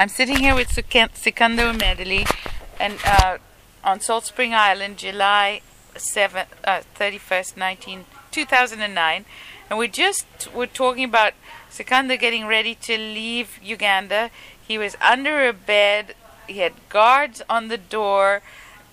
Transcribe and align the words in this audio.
I'm 0.00 0.08
sitting 0.08 0.38
here 0.38 0.54
with 0.54 0.68
Sikunder 0.70 1.74
Umedaly 1.74 2.26
and 2.80 2.94
uh, 3.04 3.36
on 3.84 4.00
Salt 4.00 4.24
Spring 4.24 4.54
Island, 4.54 4.96
July 4.96 5.60
7th, 5.94 6.46
uh, 6.64 6.80
31st, 6.98 7.58
19, 7.58 8.06
2009. 8.30 9.24
And 9.68 9.78
we 9.78 9.88
just 9.88 10.24
were 10.54 10.66
talking 10.66 11.04
about 11.04 11.34
Sikunder 11.70 12.18
getting 12.18 12.46
ready 12.46 12.74
to 12.76 12.96
leave 12.96 13.58
Uganda. 13.62 14.30
He 14.66 14.78
was 14.78 14.96
under 15.02 15.46
a 15.46 15.52
bed, 15.52 16.14
he 16.46 16.60
had 16.60 16.72
guards 16.88 17.42
on 17.50 17.68
the 17.68 17.76
door, 17.76 18.40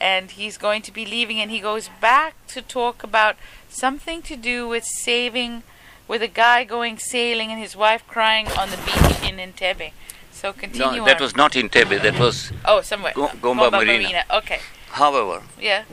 and 0.01 0.31
he's 0.31 0.57
going 0.57 0.81
to 0.81 0.91
be 0.91 1.05
leaving. 1.05 1.39
And 1.39 1.49
he 1.49 1.61
goes 1.61 1.89
back 2.01 2.35
to 2.47 2.61
talk 2.61 3.01
about 3.01 3.37
something 3.69 4.21
to 4.23 4.35
do 4.35 4.67
with 4.67 4.83
saving, 4.83 5.63
with 6.05 6.21
a 6.21 6.27
guy 6.27 6.65
going 6.65 6.97
sailing 6.97 7.49
and 7.49 7.61
his 7.61 7.77
wife 7.77 8.05
crying 8.07 8.49
on 8.59 8.71
the 8.71 8.77
beach 8.85 9.31
in 9.31 9.37
Entebbe. 9.37 9.93
So 10.37 10.53
continue 10.53 10.99
No, 10.99 11.05
that 11.05 11.17
on. 11.17 11.23
was 11.23 11.35
not 11.35 11.53
Entebbe, 11.53 11.99
that 12.03 12.19
was. 12.19 12.51
Oh, 12.63 12.81
somewhere. 12.81 13.11
Go- 13.15 13.29
Gomba 13.41 13.71
Marina. 13.71 14.23
Okay. 14.31 14.59
However, 14.91 15.41
Yeah. 15.59 15.83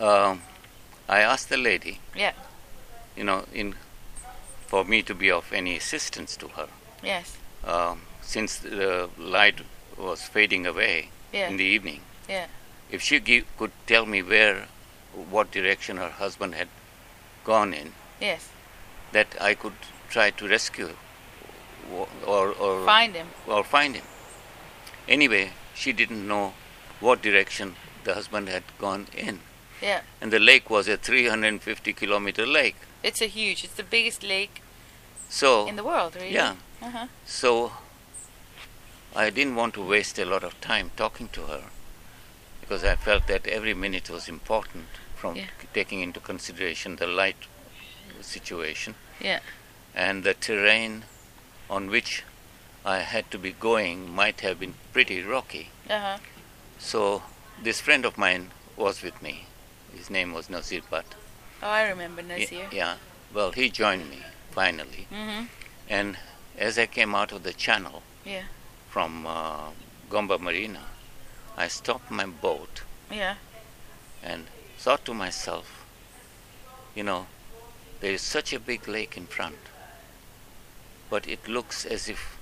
um, 0.00 0.42
I 1.08 1.20
asked 1.20 1.48
the 1.50 1.56
lady, 1.56 2.00
Yeah. 2.16 2.32
you 3.16 3.22
know, 3.22 3.44
in 3.54 3.76
for 4.66 4.84
me 4.84 5.02
to 5.02 5.14
be 5.14 5.30
of 5.30 5.52
any 5.52 5.76
assistance 5.76 6.36
to 6.36 6.48
her, 6.48 6.68
Yes. 7.02 7.36
um, 7.64 8.02
since 8.20 8.56
the 8.56 9.08
light 9.16 9.60
was 9.96 10.22
fading 10.22 10.66
away 10.66 11.10
Yeah. 11.32 11.48
in 11.48 11.56
the 11.58 11.64
evening. 11.64 12.00
Yeah. 12.28 12.46
If 12.90 13.02
she 13.02 13.20
give, 13.20 13.44
could 13.56 13.72
tell 13.86 14.04
me 14.04 14.20
where, 14.20 14.66
what 15.30 15.50
direction 15.52 15.96
her 15.96 16.10
husband 16.10 16.54
had 16.56 16.68
gone 17.44 17.72
in, 17.72 17.94
Yes. 18.20 18.48
that 19.12 19.28
I 19.40 19.54
could 19.54 19.76
try 20.10 20.30
to 20.32 20.48
rescue 20.48 20.96
or 22.26 22.48
or, 22.58 22.84
Find 22.86 23.14
him. 23.14 23.28
or 23.46 23.64
find 23.64 23.94
him. 23.96 24.04
Anyway, 25.08 25.50
she 25.74 25.92
didn't 25.92 26.26
know 26.26 26.52
what 27.00 27.22
direction 27.22 27.76
the 28.04 28.14
husband 28.14 28.48
had 28.48 28.62
gone 28.78 29.06
in. 29.16 29.40
Yeah. 29.80 30.00
And 30.20 30.32
the 30.32 30.38
lake 30.40 30.68
was 30.70 30.88
a 30.88 30.96
350 30.96 31.92
kilometer 31.92 32.46
lake. 32.46 32.76
It's 33.02 33.20
a 33.22 33.26
huge. 33.26 33.64
It's 33.64 33.74
the 33.74 33.84
biggest 33.84 34.22
lake 34.22 34.60
So, 35.28 35.66
in 35.68 35.76
the 35.76 35.84
world, 35.84 36.16
really. 36.16 36.32
yeah. 36.34 36.54
Uh-huh. 36.82 37.06
so 37.26 37.72
I 39.16 39.30
didn't 39.30 39.56
want 39.56 39.74
to 39.74 39.82
waste 39.82 40.18
a 40.18 40.24
lot 40.24 40.44
of 40.44 40.60
time 40.60 40.90
talking 40.96 41.28
to 41.30 41.42
her 41.46 41.64
because 42.60 42.84
I 42.84 42.94
felt 42.96 43.26
that 43.26 43.46
every 43.46 43.74
minute 43.74 44.10
was 44.10 44.28
important 44.28 44.86
from 45.16 45.36
Yeah. 45.36 45.46
taking 45.74 46.00
into 46.02 46.20
consideration 46.20 46.96
the 46.96 47.06
light 47.06 47.36
situation 48.20 48.94
Yeah. 49.20 49.40
and 49.94 50.22
the 50.24 50.34
terrain 50.34 51.04
on 51.70 51.88
which 51.90 52.22
I 52.84 52.98
had 53.00 53.30
to 53.30 53.38
be 53.38 53.52
going 53.52 54.10
might 54.14 54.40
have 54.40 54.60
been 54.60 54.74
pretty 54.92 55.22
rocky. 55.22 55.70
Uh-huh. 55.88 56.18
So 56.78 57.22
this 57.62 57.80
friend 57.80 58.04
of 58.04 58.16
mine 58.18 58.50
was 58.76 59.02
with 59.02 59.20
me. 59.22 59.46
His 59.94 60.10
name 60.10 60.32
was 60.32 60.48
Nazir 60.48 60.80
Bhatt. 60.90 61.04
Oh, 61.62 61.68
I 61.68 61.88
remember 61.88 62.22
Y- 62.22 62.28
Nazir. 62.28 62.66
Yeah. 62.70 62.96
Well, 63.34 63.52
he 63.52 63.68
joined 63.68 64.08
me 64.10 64.18
finally, 64.52 65.06
Mm-hmm. 65.12 65.44
and 65.88 66.16
as 66.56 66.78
I 66.78 66.86
came 66.86 67.14
out 67.14 67.32
of 67.32 67.42
the 67.42 67.52
channel 67.52 68.02
Yeah. 68.24 68.44
from 68.88 69.26
uh, 69.26 69.70
Gomba 70.10 70.40
Marina, 70.40 70.84
I 71.56 71.68
stopped 71.68 72.10
my 72.10 72.26
boat 72.26 72.82
Yeah. 73.10 73.34
and 74.22 74.46
thought 74.78 75.04
to 75.04 75.14
myself, 75.14 75.84
you 76.94 77.02
know, 77.02 77.26
there 78.00 78.12
is 78.12 78.22
such 78.22 78.52
a 78.52 78.60
big 78.60 78.88
lake 78.88 79.16
in 79.16 79.26
front, 79.26 79.58
but 81.10 81.26
it 81.26 81.48
looks 81.48 81.84
as 81.84 82.08
if 82.08 82.38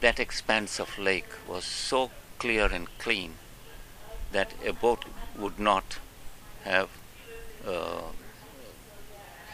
that 0.00 0.18
expanse 0.20 0.78
of 0.80 0.98
lake 0.98 1.28
was 1.48 1.64
so 1.64 2.10
clear 2.38 2.66
and 2.66 2.86
clean 2.98 3.34
that 4.32 4.52
a 4.66 4.72
boat 4.72 5.04
would 5.36 5.58
not 5.58 5.98
have 6.64 6.88
uh, 7.66 8.02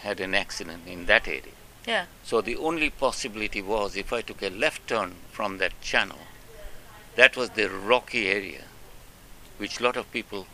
had 0.03 0.20
an 0.20 0.34
accident 0.34 0.82
in 0.86 1.06
that 1.06 1.26
area. 1.28 1.53
Yeah. 1.86 2.04
So 2.22 2.41
the 2.41 2.56
only 2.56 2.91
possibility 2.91 3.62
was 3.62 3.97
if 3.97 4.12
I 4.12 4.20
took 4.22 4.42
a 4.42 4.50
left 4.50 4.86
turn 4.88 5.14
from 5.32 5.58
that 5.58 5.80
channel, 5.80 6.19
that 7.16 7.36
was 7.36 7.50
the 7.50 7.69
rocky 7.69 8.28
area, 8.28 8.64
which 9.58 9.80
a 9.80 9.82
lot 9.82 9.97
of 9.97 10.10
people 10.12 10.47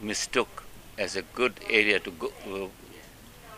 mistook 0.00 0.64
as 0.98 1.16
a 1.16 1.22
good 1.22 1.54
area 1.70 1.98
to 2.00 2.10
go 2.10 2.26
uh, 2.44 2.50
to 2.50 2.70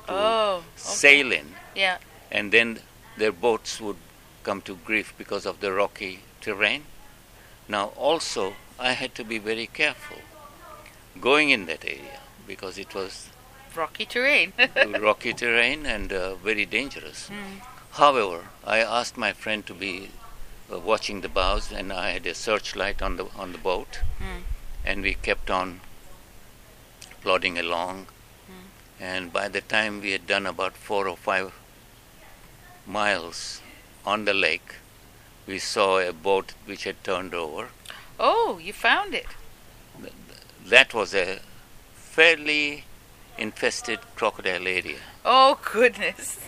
Oh. 0.06 0.56
okay. 0.56 0.64
sail 0.76 1.32
in, 1.32 1.54
Yeah. 1.74 1.96
and 2.30 2.52
then 2.52 2.80
their 3.16 3.32
boats 3.32 3.80
would 3.80 3.96
come 4.42 4.60
to 4.62 4.76
grief 4.76 5.14
because 5.16 5.46
of 5.46 5.60
the 5.60 5.72
rocky 5.72 6.20
terrain. 6.40 6.84
Now, 7.68 7.92
also, 7.96 8.54
I 8.78 8.92
had 8.92 9.14
to 9.14 9.24
be 9.24 9.38
very 9.38 9.66
careful 9.66 10.18
going 11.20 11.50
in 11.50 11.66
that 11.66 11.84
area 11.84 12.20
because 12.46 12.76
it 12.78 12.94
was 12.94 13.30
Rocky 13.74 14.06
terrain. 14.06 14.52
rocky 15.00 15.32
terrain 15.32 15.84
and 15.84 16.12
uh, 16.12 16.36
very 16.36 16.64
dangerous. 16.64 17.28
Mm. 17.28 17.60
However, 17.92 18.48
I 18.64 18.78
asked 18.78 19.16
my 19.16 19.32
friend 19.32 19.66
to 19.66 19.74
be 19.74 20.10
uh, 20.72 20.78
watching 20.78 21.22
the 21.22 21.28
bows, 21.28 21.72
and 21.72 21.92
I 21.92 22.10
had 22.10 22.24
a 22.26 22.34
searchlight 22.36 23.02
on 23.02 23.16
the 23.16 23.26
on 23.36 23.50
the 23.52 23.58
boat, 23.58 23.98
Mm. 24.20 24.42
and 24.84 25.02
we 25.02 25.14
kept 25.14 25.50
on 25.50 25.80
plodding 27.22 27.58
along. 27.58 28.06
And 29.00 29.32
by 29.32 29.48
the 29.48 29.60
time 29.60 30.00
we 30.00 30.12
had 30.12 30.26
done 30.26 30.46
about 30.46 30.76
four 30.76 31.08
or 31.08 31.16
five 31.16 31.52
miles 32.86 33.60
on 34.04 34.24
the 34.24 34.34
lake, 34.34 34.74
we 35.46 35.58
saw 35.58 35.98
a 35.98 36.12
boat 36.12 36.52
which 36.64 36.84
had 36.84 37.02
turned 37.04 37.34
over. 37.34 37.68
oh, 38.18 38.58
you 38.62 38.72
found 38.72 39.14
it. 39.14 39.26
That 40.66 40.94
was 40.94 41.14
a 41.14 41.40
fairly 41.94 42.84
infested 43.36 43.98
crocodile 44.16 44.66
area. 44.68 44.98
Oh 45.24 45.58
goodness. 45.72 46.38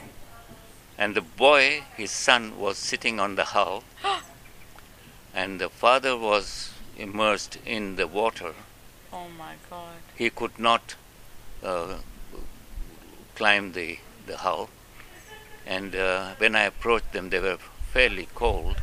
And 0.99 1.15
the 1.15 1.21
boy, 1.21 1.83
his 1.97 2.11
son, 2.11 2.59
was 2.59 2.79
sitting 2.79 3.21
on 3.21 3.35
the 3.35 3.45
hull, 3.45 3.85
and 5.35 5.61
the 5.61 5.69
father 5.69 6.17
was 6.17 6.73
immersed 6.97 7.59
in 7.67 7.97
the 7.97 8.07
water. 8.07 8.55
Oh 9.13 9.27
my 9.39 9.55
God. 9.69 9.97
He 10.15 10.31
could 10.31 10.59
not 10.59 10.95
uh, 11.63 11.97
climb 13.35 13.73
the, 13.73 13.99
the 14.27 14.39
hull. 14.39 14.71
And 15.67 15.95
uh, 15.97 16.35
when 16.39 16.55
I 16.55 16.63
approached 16.63 17.13
them, 17.13 17.31
they 17.31 17.41
were 17.41 17.59
fairly 17.93 18.29
cold. 18.35 18.77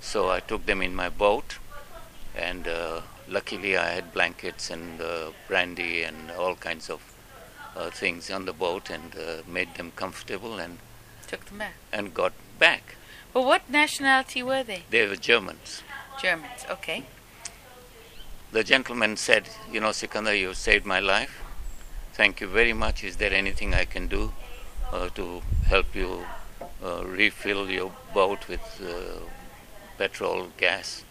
So 0.00 0.30
I 0.30 0.40
took 0.40 0.66
them 0.66 0.82
in 0.82 0.94
my 0.94 1.08
boat, 1.08 1.58
and 2.36 2.68
uh, 2.68 3.00
luckily 3.28 3.76
I 3.76 3.88
had 3.90 4.12
blankets 4.12 4.70
and 4.70 5.00
uh, 5.00 5.30
brandy 5.48 6.02
and 6.04 6.30
all 6.30 6.54
kinds 6.54 6.88
of 6.88 7.00
uh, 7.76 7.90
things 7.90 8.30
on 8.30 8.44
the 8.44 8.52
boat 8.52 8.88
and 8.88 9.14
uh, 9.16 9.42
made 9.48 9.74
them 9.74 9.92
comfortable 9.96 10.58
and, 10.58 10.78
Took 11.26 11.46
them 11.46 11.58
back. 11.58 11.74
and 11.92 12.14
got 12.14 12.32
back. 12.58 12.94
Well, 13.34 13.44
what 13.44 13.68
nationality 13.68 14.42
were 14.44 14.62
they? 14.62 14.84
They 14.90 15.06
were 15.08 15.16
Germans. 15.16 15.82
Germans. 16.22 16.64
Okay. 16.70 17.04
The 18.52 18.62
gentleman 18.62 19.16
said, 19.16 19.48
You 19.72 19.80
know, 19.80 19.88
Sikunder, 19.90 20.38
you 20.38 20.54
saved 20.54 20.86
my 20.86 21.00
life. 21.00 21.42
Thank 22.14 22.40
you 22.40 22.46
very 22.46 22.72
much. 22.72 23.02
Is 23.02 23.16
there 23.16 23.32
anything 23.32 23.74
I 23.74 23.84
can 23.84 24.06
do 24.06 24.32
to 24.90 25.42
help 25.66 25.94
you 25.94 26.26
uh, 26.84 27.04
refill 27.04 27.70
your 27.70 27.92
boat 28.14 28.48
with 28.48 28.60
uh, 28.82 29.20
petrol, 29.98 30.48
gas? 30.56 31.04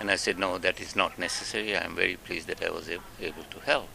And 0.00 0.10
I 0.10 0.16
said, 0.16 0.38
No, 0.38 0.58
that 0.58 0.80
is 0.80 0.96
not 0.96 1.18
necessary. 1.18 1.76
I 1.76 1.84
am 1.84 1.94
very 1.94 2.16
pleased 2.16 2.48
that 2.48 2.64
I 2.64 2.70
was 2.70 2.88
ab- 2.88 3.02
able 3.20 3.44
to 3.50 3.60
help. 3.60 3.88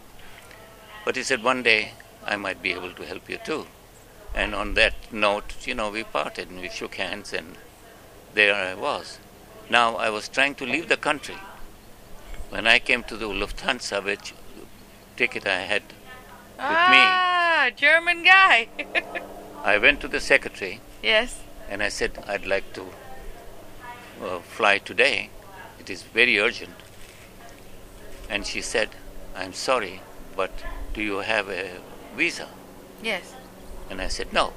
But 1.04 1.16
he 1.16 1.24
said, 1.24 1.44
One 1.44 1.64
day 1.64 1.94
I 2.26 2.36
might 2.36 2.62
be 2.62 2.74
able 2.74 2.92
to 2.92 3.06
help 3.06 3.30
you 3.30 3.38
too. 3.38 3.68
And 4.36 4.54
on 4.54 4.74
that 4.76 4.94
note, 5.12 5.66
you 5.66 5.74
know, 5.74 5.90
we 5.90 6.04
parted 6.04 6.50
and 6.50 6.60
we 6.60 6.70
shook 6.70 6.96
hands, 6.96 7.34
and 7.34 7.56
there 8.34 8.54
I 8.54 8.74
was. 8.74 9.20
Now 9.70 9.96
I 9.96 10.10
was 10.10 10.28
trying 10.28 10.56
to 10.56 10.66
leave 10.66 10.90
the 10.90 10.98
country 10.98 11.38
when 12.50 12.68
I 12.68 12.80
came 12.80 13.04
to 13.04 13.18
the 13.18 13.26
Lufthansa, 13.26 14.04
which 14.04 14.34
ticket 15.16 15.48
I 15.48 15.62
had, 15.62 15.84
with 15.84 15.96
ah, 16.60 16.88
German 17.72 18.24
guy. 18.24 18.68
I 19.64 19.78
went 19.78 20.00
to 20.02 20.08
the 20.08 20.20
secretary 20.20 20.80
yes. 21.02 21.42
and 21.70 21.82
I 21.82 21.90
said, 21.90 22.24
I'd 22.28 22.46
like 22.46 22.74
to 22.74 22.86
uh, 24.24 24.40
fly 24.40 24.78
today. 24.78 25.30
It 25.80 25.90
is 25.90 26.04
very 26.04 26.40
urgent. 26.40 26.76
And 28.30 28.46
she 28.46 28.62
said, 28.62 28.90
I'm 29.36 29.54
sorry, 29.54 30.02
but 30.36 30.52
do 30.94 31.02
you 31.02 31.20
have 31.20 31.50
a 31.50 31.70
visa? 32.16 32.48
Yes. 33.04 33.34
And 33.90 34.02
I 34.02 34.08
said, 34.08 34.34
no. 34.34 34.54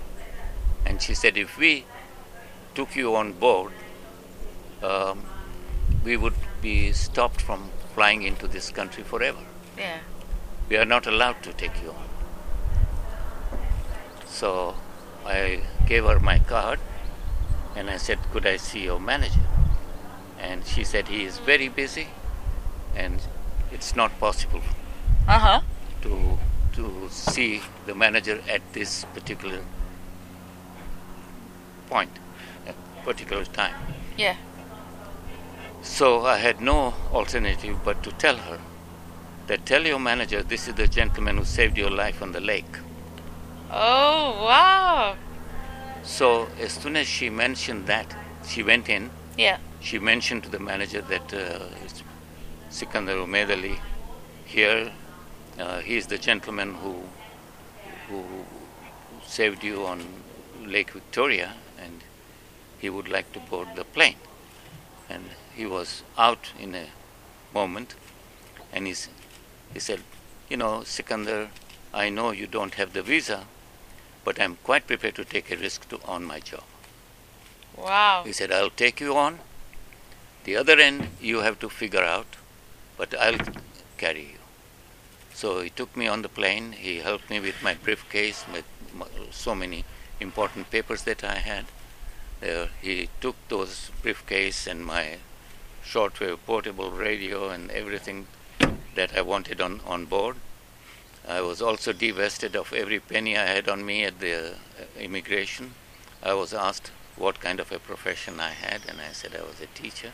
And 0.86 1.02
she 1.02 1.14
said, 1.14 1.36
if 1.36 1.58
we 1.58 1.84
took 2.74 2.96
you 2.96 3.14
on 3.14 3.32
board, 3.32 3.72
um, 4.82 5.24
we 6.04 6.16
would 6.16 6.34
be 6.62 6.92
stopped 6.92 7.40
from 7.40 7.70
flying 7.94 8.22
into 8.22 8.46
this 8.46 8.70
country 8.70 9.02
forever. 9.02 9.40
Yeah. 9.76 9.98
We 10.68 10.76
are 10.76 10.84
not 10.84 11.06
allowed 11.06 11.42
to 11.42 11.52
take 11.52 11.82
you 11.82 11.90
on. 11.90 12.07
So 14.38 14.74
I 15.26 15.60
gave 15.86 16.04
her 16.04 16.20
my 16.20 16.38
card 16.38 16.78
And 17.76 17.90
I 17.90 17.96
said, 17.96 18.18
Could 18.32 18.46
I 18.46 18.56
see 18.56 18.84
your 18.84 19.00
manager? 19.00 19.46
And 20.40 20.64
she 20.66 20.84
said, 20.84 21.08
He 21.08 21.24
is 21.24 21.38
very 21.38 21.68
busy 21.68 22.06
and 22.96 23.20
it's 23.72 23.94
not 23.96 24.18
possible 24.20 24.62
Uh 25.28 25.38
huh. 25.38 25.60
to, 26.02 26.38
to 26.76 27.08
see 27.10 27.60
the 27.86 27.94
manager 27.94 28.40
at 28.48 28.62
this 28.72 29.04
particular 29.14 29.60
point, 31.90 32.10
at 32.66 32.74
particular 33.04 33.44
time. 33.44 33.74
Yeah. 34.16 34.36
So 35.82 36.26
I 36.26 36.38
had 36.38 36.60
no 36.60 36.94
alternative 37.12 37.76
but 37.84 38.02
to 38.04 38.12
tell 38.12 38.36
her 38.36 38.58
that 39.48 39.64
tell 39.66 39.86
your 39.86 39.98
manager 39.98 40.42
this 40.42 40.68
is 40.68 40.74
the 40.74 40.88
gentleman 40.88 41.38
who 41.38 41.44
saved 41.44 41.76
your 41.76 41.90
life 41.90 42.22
on 42.22 42.32
the 42.32 42.40
lake. 42.40 42.74
Oh. 43.70 44.07
So 46.08 46.48
as 46.58 46.72
soon 46.72 46.96
as 46.96 47.06
she 47.06 47.28
mentioned 47.28 47.86
that, 47.86 48.16
she 48.48 48.62
went 48.62 48.88
in. 48.88 49.10
Yeah. 49.36 49.58
She 49.80 49.98
mentioned 49.98 50.42
to 50.44 50.48
the 50.48 50.58
manager 50.58 51.02
that 51.02 51.34
uh, 51.34 51.66
it's 51.84 52.02
Sikunder 52.70 53.24
Umedaly 53.24 53.78
here. 54.46 54.90
Uh, 55.58 55.80
he 55.80 55.96
is 55.96 56.06
the 56.06 56.18
gentleman 56.18 56.74
who 56.74 57.02
who 58.08 58.24
saved 59.26 59.62
you 59.62 59.84
on 59.84 60.02
Lake 60.64 60.92
Victoria, 60.92 61.52
and 61.78 62.02
he 62.78 62.88
would 62.88 63.08
like 63.08 63.30
to 63.34 63.40
board 63.40 63.68
the 63.76 63.84
plane. 63.84 64.16
And 65.10 65.24
he 65.54 65.66
was 65.66 66.02
out 66.16 66.52
in 66.58 66.74
a 66.74 66.86
moment, 67.52 67.94
and 68.72 68.86
he, 68.86 68.94
he 69.74 69.78
said, 69.78 70.00
"You 70.48 70.56
know, 70.56 70.80
Sikunder, 70.84 71.48
I 71.92 72.08
know 72.08 72.30
you 72.30 72.46
don't 72.46 72.74
have 72.74 72.94
the 72.94 73.02
visa, 73.02 73.46
but 74.28 74.40
I'm 74.40 74.56
quite 74.70 74.86
prepared 74.86 75.16
to 75.20 75.24
take 75.36 75.50
a 75.50 75.62
risk 75.66 75.88
to 75.90 76.00
on 76.16 76.32
my 76.32 76.40
job." 76.40 76.66
Wow. 77.76 78.22
He 78.26 78.32
said, 78.32 78.52
I'll 78.52 78.70
take 78.70 79.00
you 79.00 79.16
on. 79.16 79.38
The 80.44 80.56
other 80.56 80.78
end 80.78 81.08
you 81.20 81.40
have 81.40 81.58
to 81.60 81.68
figure 81.68 82.02
out, 82.02 82.36
but 82.96 83.14
I'll 83.18 83.38
carry 83.96 84.26
you. 84.34 84.40
So 85.32 85.60
he 85.60 85.70
took 85.70 85.96
me 85.96 86.08
on 86.08 86.22
the 86.22 86.28
plane. 86.28 86.72
He 86.72 86.96
helped 86.98 87.30
me 87.30 87.38
with 87.38 87.62
my 87.62 87.74
briefcase, 87.74 88.44
with 88.52 88.64
so 89.30 89.54
many 89.54 89.84
important 90.18 90.70
papers 90.70 91.02
that 91.02 91.22
I 91.22 91.36
had. 91.36 91.66
There, 92.40 92.68
he 92.82 93.08
took 93.20 93.36
those 93.48 93.90
briefcase 94.02 94.66
and 94.66 94.84
my 94.84 95.18
shortwave 95.84 96.38
portable 96.46 96.90
radio 96.90 97.48
and 97.50 97.70
everything 97.70 98.26
that 98.94 99.16
I 99.16 99.22
wanted 99.22 99.60
on, 99.60 99.80
on 99.86 100.06
board. 100.06 100.36
I 101.28 101.42
was 101.42 101.60
also 101.60 101.92
divested 101.92 102.56
of 102.56 102.72
every 102.72 103.00
penny 103.00 103.36
I 103.36 103.44
had 103.44 103.68
on 103.68 103.84
me 103.84 104.04
at 104.04 104.18
the 104.18 104.52
uh, 104.52 104.54
immigration. 104.98 105.74
I 106.22 106.32
was 106.32 106.54
asked 106.54 106.90
what 107.16 107.38
kind 107.38 107.60
of 107.60 107.70
a 107.70 107.78
profession 107.78 108.40
I 108.40 108.52
had, 108.52 108.80
and 108.88 108.98
I 108.98 109.12
said 109.12 109.36
I 109.36 109.42
was 109.42 109.60
a 109.60 109.66
teacher. 109.66 110.12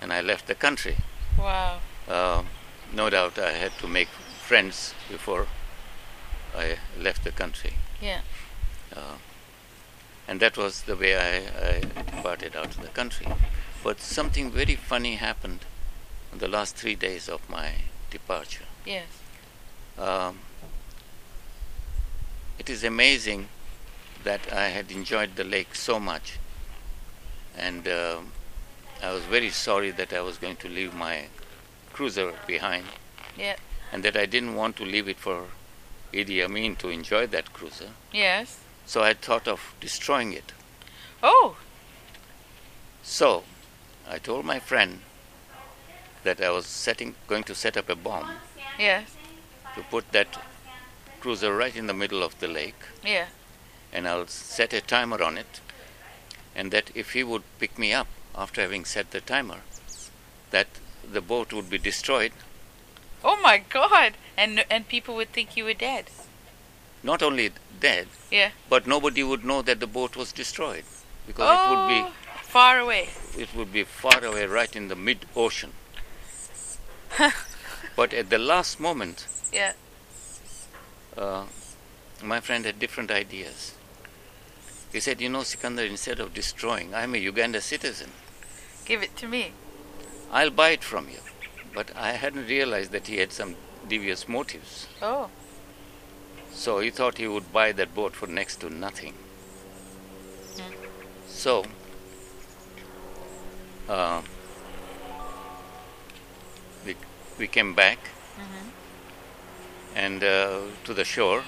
And 0.00 0.12
I 0.12 0.22
left 0.22 0.46
the 0.46 0.54
country. 0.54 0.96
Wow. 1.38 1.78
Uh, 2.08 2.42
no 2.92 3.10
doubt 3.10 3.38
I 3.38 3.52
had 3.52 3.72
to 3.80 3.86
make 3.86 4.08
friends 4.46 4.94
before 5.10 5.46
I 6.56 6.78
left 6.98 7.24
the 7.24 7.32
country. 7.32 7.74
Yeah. 8.00 8.20
Uh, 8.96 9.18
and 10.26 10.40
that 10.40 10.56
was 10.56 10.82
the 10.82 10.96
way 10.96 11.16
I, 11.16 11.76
I 11.76 11.80
departed 11.80 12.56
out 12.56 12.68
of 12.76 12.80
the 12.80 12.88
country. 12.88 13.26
But 13.82 14.00
something 14.00 14.50
very 14.50 14.76
funny 14.76 15.16
happened 15.16 15.60
in 16.32 16.38
the 16.38 16.48
last 16.48 16.76
three 16.76 16.94
days 16.94 17.28
of 17.28 17.46
my 17.50 17.72
departure. 18.10 18.64
Yes. 18.86 19.04
Um, 19.98 20.38
it 22.58 22.68
is 22.70 22.84
amazing 22.84 23.48
that 24.24 24.52
I 24.52 24.68
had 24.68 24.90
enjoyed 24.90 25.36
the 25.36 25.44
lake 25.44 25.74
so 25.74 26.00
much, 26.00 26.38
and 27.56 27.86
um 27.88 28.32
I 29.02 29.12
was 29.12 29.24
very 29.24 29.50
sorry 29.50 29.90
that 29.92 30.12
I 30.12 30.20
was 30.22 30.38
going 30.38 30.56
to 30.56 30.68
leave 30.68 30.94
my 30.94 31.26
cruiser 31.92 32.32
behind, 32.46 32.86
Yeah. 33.36 33.56
and 33.92 34.02
that 34.02 34.16
I 34.16 34.24
didn't 34.26 34.54
want 34.54 34.76
to 34.76 34.84
leave 34.84 35.08
it 35.08 35.18
for 35.18 35.48
Idi 36.12 36.42
Amin 36.42 36.76
to 36.76 36.88
enjoy 36.88 37.26
that 37.26 37.52
cruiser. 37.52 37.90
Yes. 38.12 38.60
So 38.86 39.02
I 39.02 39.14
thought 39.14 39.46
of 39.46 39.74
destroying 39.80 40.32
it. 40.32 40.52
Oh. 41.22 41.56
So 43.02 43.44
I 44.08 44.18
told 44.18 44.44
my 44.44 44.58
friend 44.58 45.00
that 46.22 46.40
I 46.40 46.50
was 46.50 46.66
setting, 46.66 47.14
going 47.26 47.44
to 47.44 47.54
set 47.54 47.76
up 47.76 47.88
a 47.90 47.96
bomb 47.96 48.30
Yes. 48.78 49.13
To 49.74 49.82
put 49.82 50.10
that 50.12 50.38
cruiser 51.20 51.56
right 51.56 51.74
in 51.76 51.86
the 51.86 51.94
middle 51.94 52.22
of 52.22 52.38
the 52.40 52.48
lake. 52.48 52.82
Yeah. 53.04 53.26
and 53.92 54.08
I'll 54.08 54.26
set 54.26 54.72
a 54.72 54.80
timer 54.80 55.22
on 55.22 55.38
it, 55.38 55.60
and 56.54 56.70
that 56.72 56.90
if 56.94 57.12
he 57.12 57.22
would 57.22 57.42
pick 57.60 57.78
me 57.78 57.92
up 57.92 58.08
after 58.34 58.60
having 58.60 58.84
set 58.84 59.10
the 59.12 59.20
timer, 59.20 59.60
that 60.50 60.66
the 61.10 61.20
boat 61.20 61.52
would 61.52 61.70
be 61.70 61.78
destroyed. 61.78 62.32
Oh 63.22 63.40
my 63.40 63.58
God. 63.58 64.14
And 64.36 64.64
and 64.70 64.88
people 64.88 65.14
would 65.14 65.32
think 65.32 65.56
you 65.56 65.64
were 65.64 65.74
dead. 65.74 66.10
Not 67.02 67.22
only 67.22 67.52
dead, 67.80 68.08
Yeah. 68.30 68.50
but 68.68 68.86
nobody 68.86 69.22
would 69.22 69.44
know 69.44 69.62
that 69.62 69.78
the 69.80 69.86
boat 69.86 70.16
was 70.16 70.32
destroyed 70.32 70.84
because 71.26 71.48
oh. 71.50 71.64
it 71.64 71.76
would 71.76 71.88
be 71.88 72.00
oh, 72.08 72.12
far 72.42 72.78
away. 72.78 73.08
it 73.38 73.54
would 73.54 73.72
be 73.72 73.84
far 73.84 74.24
away, 74.24 74.46
right 74.46 74.74
in 74.74 74.88
the 74.88 74.96
mid 74.96 75.26
ocean. 75.36 75.72
but 77.96 78.12
at 78.12 78.30
the 78.30 78.38
last 78.38 78.80
moment, 78.80 79.26
Yeah. 79.54 79.72
uh, 81.16 81.44
my 82.22 82.40
friend 82.40 82.64
had 82.64 82.80
different 82.80 83.12
ideas. 83.12 83.74
He 84.92 84.98
said, 84.98 85.20
"You 85.20 85.28
know, 85.28 85.42
Sikunder, 85.50 85.88
instead 85.88 86.18
of 86.18 86.34
destroying, 86.34 86.92
I'm 86.92 87.14
a 87.14 87.18
Uganda 87.18 87.60
citizen. 87.60 88.10
Give 88.84 89.02
it 89.02 89.16
to 89.18 89.28
me. 89.28 89.52
I'll 90.32 90.50
buy 90.50 90.70
it 90.70 90.82
from 90.82 91.08
you. 91.08 91.20
But 91.72 91.92
I 91.96 92.12
hadn't 92.12 92.48
realized 92.48 92.90
that 92.90 93.06
he 93.06 93.18
had 93.18 93.32
some 93.32 93.54
devious 93.88 94.28
motives. 94.28 94.88
Oh. 95.00 95.30
So 96.52 96.80
he 96.80 96.90
thought 96.90 97.18
he 97.18 97.28
would 97.28 97.52
buy 97.52 97.70
that 97.72 97.94
boat 97.94 98.14
for 98.14 98.26
next 98.26 98.60
to 98.60 98.70
nothing. 98.70 99.14
So, 101.28 101.64
uh, 103.88 104.22
we, 106.86 106.96
we 107.38 107.46
came 107.48 107.74
back 107.74 107.98
and 109.94 110.22
uh, 110.22 110.60
to 110.84 110.94
the 110.94 111.04
shore. 111.04 111.42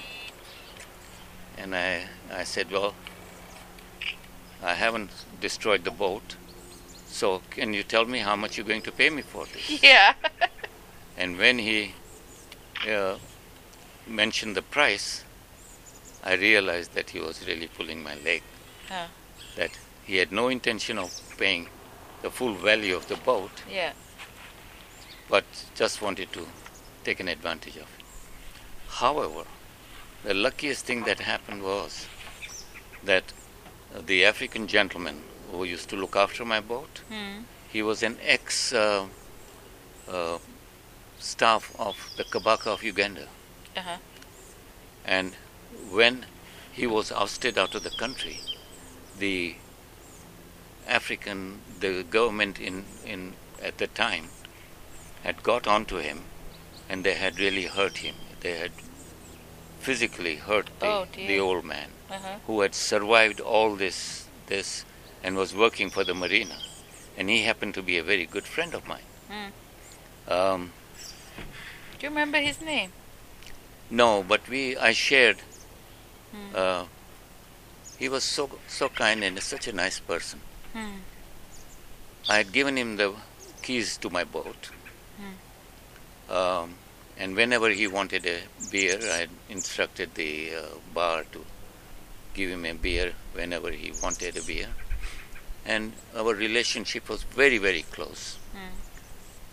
And 1.57 1.75
I, 1.75 2.03
I 2.31 2.43
said, 2.43 2.71
Well, 2.71 2.93
I 4.63 4.73
haven't 4.73 5.11
destroyed 5.41 5.83
the 5.83 5.91
boat. 5.91 6.35
So, 7.07 7.41
can 7.49 7.73
you 7.73 7.83
tell 7.83 8.05
me 8.05 8.19
how 8.19 8.35
much 8.35 8.57
you're 8.57 8.67
going 8.67 8.81
to 8.83 8.91
pay 8.91 9.09
me 9.09 9.21
for 9.21 9.45
this? 9.45 9.81
Yeah. 9.83 10.13
And 11.17 11.37
when 11.37 11.57
he 11.57 11.93
uh, 12.87 13.15
mentioned 14.05 14.55
the 14.55 14.61
price, 14.61 15.23
I 16.23 16.33
realized 16.33 16.93
that 16.93 17.09
he 17.09 17.19
was 17.19 17.47
really 17.47 17.67
pulling 17.67 18.03
my 18.03 18.15
leg. 18.23 18.43
Huh. 18.87 19.07
That 19.55 19.71
he 20.05 20.17
had 20.17 20.31
no 20.31 20.47
intention 20.49 20.97
of 20.99 21.11
paying 21.37 21.69
the 22.21 22.29
full 22.29 22.53
value 22.53 22.95
of 22.95 23.07
the 23.07 23.15
boat, 23.15 23.51
yeah. 23.71 23.93
but 25.29 25.45
just 25.75 26.01
wanted 26.01 26.31
to 26.33 26.47
take 27.03 27.19
an 27.19 27.27
advantage 27.27 27.75
of 27.75 27.83
it. 27.83 28.05
However, 28.89 29.43
the 30.23 30.33
luckiest 30.33 30.85
thing 30.85 31.03
that 31.03 31.19
happened 31.19 31.63
was 31.63 32.07
that 33.03 33.33
the 34.05 34.25
African 34.25 34.67
gentleman 34.67 35.23
who 35.51 35.63
used 35.63 35.89
to 35.89 35.95
look 35.95 36.15
after 36.15 36.43
my 36.43 36.59
boat, 36.59 37.01
Hmm. 37.09 37.43
he 37.71 37.81
was 37.81 38.03
an 38.03 38.17
ex 38.21 38.73
uh, 38.73 39.05
uh, 40.07 40.39
staff 41.19 41.75
of 41.79 41.95
the 42.17 42.23
Kabaka 42.23 42.67
of 42.67 42.83
Uganda. 42.83 43.27
Uh-huh. 43.75 43.97
And 45.05 45.33
when 45.89 46.25
he 46.71 46.87
was 46.87 47.11
ousted 47.11 47.57
out 47.57 47.75
of 47.75 47.83
the 47.83 47.91
country, 47.91 48.39
the 49.17 49.55
African, 50.87 51.61
the 51.79 52.03
government 52.03 52.59
in, 52.59 52.85
in 53.05 53.33
at 53.61 53.77
the 53.77 53.87
time 53.87 54.29
had 55.23 55.43
got 55.43 55.67
onto 55.67 55.97
him 55.97 56.23
and 56.89 57.03
they 57.03 57.15
had 57.15 57.39
really 57.39 57.65
hurt 57.65 57.97
him. 57.97 58.15
They 58.47 58.57
had 58.57 58.71
physically 59.81 60.35
hurt 60.37 60.69
the, 60.79 60.87
Oh, 60.87 61.05
the 61.13 61.37
old 61.37 61.65
man 61.65 61.89
Uh-huh. 62.09 62.35
who 62.47 62.61
had 62.61 62.73
survived 62.73 63.41
all 63.41 63.75
this 63.75 63.97
this 64.51 64.85
and 65.21 65.35
was 65.35 65.53
working 65.63 65.89
for 65.95 66.05
the 66.05 66.13
marina. 66.13 66.57
And 67.17 67.29
he 67.29 67.39
happened 67.49 67.73
to 67.79 67.83
be 67.89 67.97
a 67.97 68.03
very 68.11 68.25
good 68.35 68.45
friend 68.45 68.73
of 68.79 68.87
mine. 68.87 69.09
Hmm. 69.31 69.51
Um, 70.37 70.71
Do 71.97 72.05
you 72.05 72.09
remember 72.13 72.39
his 72.47 72.61
name? 72.61 72.93
No, 73.89 74.23
but 74.31 74.47
we 74.55 74.63
I 74.77 74.93
shared. 74.93 75.43
Hmm. 76.31 76.55
Uh, 76.63 76.83
he 77.99 78.07
was 78.17 78.23
so 78.37 78.49
so 78.79 78.87
kind 79.03 79.25
and 79.29 79.43
such 79.51 79.67
a 79.67 79.77
nice 79.83 79.99
person. 80.15 80.39
Hmm. 80.73 80.97
I 82.29 82.37
had 82.41 82.51
given 82.61 82.77
him 82.83 82.95
the 82.95 83.13
keys 83.61 83.97
to 84.03 84.09
my 84.19 84.23
boat, 84.23 84.71
um, 86.41 86.75
and 87.19 87.35
whenever 87.35 87.69
he 87.69 87.87
wanted 87.87 88.25
a 88.25 88.39
beer, 88.71 88.99
I 89.01 89.27
instructed 89.49 90.13
the 90.15 90.55
uh, 90.55 90.61
bar 90.93 91.23
to 91.31 91.45
give 92.33 92.49
him 92.49 92.65
a 92.65 92.73
beer 92.73 93.13
whenever 93.33 93.71
he 93.71 93.91
wanted 94.03 94.37
a 94.37 94.41
beer. 94.41 94.69
and 95.67 95.93
our 96.15 96.33
relationship 96.33 97.09
was 97.09 97.23
very, 97.23 97.57
very 97.57 97.81
close. 97.95 98.37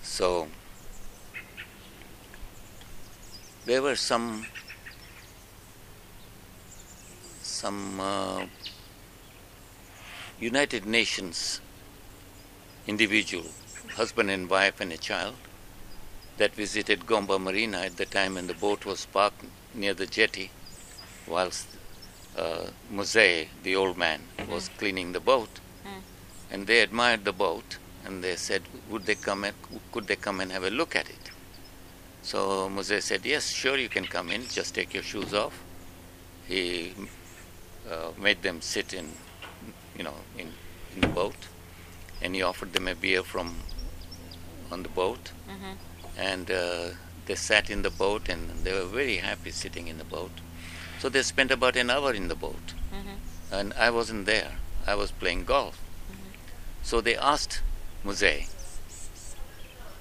So 0.02 0.48
there 3.66 3.82
were 3.82 3.96
some 3.96 4.46
some 7.42 7.98
uh, 8.00 8.46
United 10.38 10.86
Nations 10.86 11.60
individual, 12.86 13.46
husband 13.96 14.30
and 14.30 14.48
wife 14.48 14.80
and 14.80 14.92
a 14.92 14.98
child, 14.98 15.34
that 16.38 16.54
visited 16.54 17.06
Gomba 17.06 17.40
Marina 17.40 17.78
at 17.78 17.96
the 17.96 18.06
time 18.06 18.34
when 18.34 18.46
the 18.46 18.54
boat 18.54 18.84
was 18.84 19.06
parked 19.06 19.44
near 19.74 19.94
the 19.94 20.06
jetty, 20.06 20.50
whilst 21.26 21.66
uh, 22.36 22.66
Mose, 22.90 23.46
the 23.62 23.76
old 23.76 23.96
man, 23.96 24.20
was 24.48 24.68
cleaning 24.78 25.12
the 25.12 25.20
boat, 25.20 25.60
and 26.50 26.66
they 26.66 26.80
admired 26.80 27.24
the 27.24 27.32
boat, 27.32 27.78
and 28.04 28.22
they 28.22 28.36
said, 28.36 28.62
"Would 28.90 29.06
they 29.06 29.14
come 29.14 29.44
and 29.44 29.54
could 29.92 30.06
they 30.06 30.16
come 30.16 30.40
and 30.40 30.50
have 30.52 30.64
a 30.64 30.70
look 30.70 30.96
at 30.96 31.08
it?" 31.08 31.30
So 32.22 32.68
Mose 32.68 33.04
said, 33.04 33.24
"Yes, 33.24 33.50
sure, 33.50 33.76
you 33.78 33.88
can 33.88 34.06
come 34.06 34.30
in. 34.30 34.42
Just 34.48 34.74
take 34.74 34.94
your 34.94 35.02
shoes 35.02 35.32
off." 35.32 35.62
He 36.48 36.92
uh, 37.90 38.10
made 38.18 38.42
them 38.42 38.60
sit 38.60 38.92
in, 38.92 39.12
you 39.96 40.04
know, 40.04 40.14
in, 40.38 40.52
in 40.94 41.00
the 41.00 41.08
boat, 41.08 41.36
and 42.20 42.34
he 42.34 42.42
offered 42.42 42.72
them 42.72 42.88
a 42.88 42.94
beer 42.94 43.22
from 43.22 43.54
on 44.70 44.82
the 44.82 44.88
boat, 44.88 45.32
and 46.16 46.50
uh, 46.50 46.90
they 47.26 47.34
sat 47.34 47.70
in 47.70 47.82
the 47.82 47.90
boat, 47.90 48.28
and 48.28 48.50
they 48.64 48.72
were 48.72 48.86
very 48.86 49.16
happy 49.16 49.50
sitting 49.50 49.88
in 49.88 49.98
the 49.98 50.04
boat. 50.04 50.30
So 51.00 51.08
they 51.08 51.22
spent 51.22 51.50
about 51.50 51.76
an 51.76 51.90
hour 51.90 52.12
in 52.12 52.28
the 52.28 52.34
boat, 52.34 52.74
mm-hmm. 52.92 53.54
and 53.54 53.72
I 53.74 53.90
wasn't 53.90 54.26
there. 54.26 54.52
I 54.86 54.94
was 54.94 55.10
playing 55.10 55.44
golf. 55.44 55.80
Mm-hmm. 56.10 56.30
So 56.82 57.00
they 57.00 57.16
asked 57.16 57.62
Muse, 58.04 58.50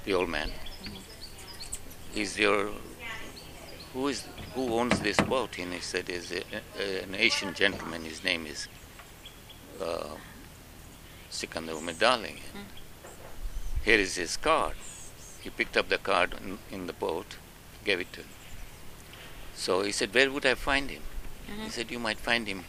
the 0.05 0.13
old 0.13 0.29
man, 0.29 0.51
mm-hmm. 0.83 2.19
"Is 2.19 2.37
your 2.37 2.71
who 3.93 4.07
is 4.07 4.25
who 4.53 4.73
owns 4.73 4.99
this 4.99 5.17
boat?" 5.17 5.57
And 5.57 5.73
he 5.73 5.79
said, 5.79 6.09
"Is 6.09 6.31
a, 6.31 6.37
a, 6.37 7.01
uh, 7.01 7.03
an 7.03 7.15
Asian 7.15 7.53
gentleman. 7.53 8.03
His 8.03 8.23
name 8.23 8.45
is 8.45 8.67
uh, 9.81 10.15
Sikunder 11.31 11.73
Umedaly. 11.73 12.35
Mm. 12.35 12.65
Here 13.83 13.99
is 13.99 14.15
his 14.15 14.37
card." 14.37 14.75
He 15.43 15.49
picked 15.49 15.75
up 15.75 15.89
the 15.89 15.97
card 15.97 16.35
in, 16.41 16.59
in 16.71 16.87
the 16.87 16.93
boat, 16.93 17.35
gave 17.83 17.99
it 17.99 18.13
to 18.13 18.21
him. 18.21 18.29
So 19.55 19.81
he 19.83 19.91
said, 19.91 20.13
"Where 20.13 20.31
would 20.31 20.45
I 20.45 20.55
find 20.55 20.89
him?" 20.89 21.03
He 21.47 21.53
uh-huh. 21.53 21.69
said, 21.69 21.91
"You 21.91 21.99
might 21.99 22.21
find 22.29 22.47
him 22.47 22.63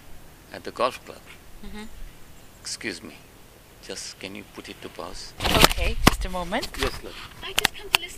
at 0.53 0.65
the 0.65 0.73
golf 0.73 1.05
club." 1.05 1.23
Uh-huh. 1.65 1.87
Excuse 2.61 3.03
me. 3.03 3.15
Just 3.87 4.19
can 4.19 4.35
you 4.35 4.45
put 4.55 4.69
it 4.69 4.81
to 4.83 4.89
pause? 4.89 5.33
Okay, 5.65 5.97
just 6.09 6.25
a 6.25 6.31
moment. 6.31 6.69
Yes, 6.81 7.05
love. 7.05 7.15
I 7.43 7.53
just 7.53 7.75
come 7.77 7.89
to 7.91 8.01
listen. 8.01 8.05